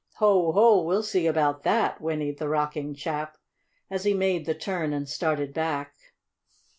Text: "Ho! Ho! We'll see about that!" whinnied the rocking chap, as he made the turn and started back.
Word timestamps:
"Ho! 0.15 0.51
Ho! 0.53 0.81
We'll 0.81 1.03
see 1.03 1.27
about 1.27 1.61
that!" 1.61 2.01
whinnied 2.01 2.39
the 2.39 2.49
rocking 2.49 2.95
chap, 2.95 3.37
as 3.87 4.03
he 4.03 4.15
made 4.15 4.47
the 4.47 4.55
turn 4.55 4.93
and 4.93 5.07
started 5.07 5.53
back. 5.53 5.93